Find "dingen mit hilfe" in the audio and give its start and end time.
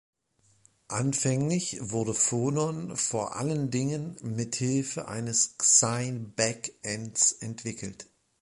3.69-5.07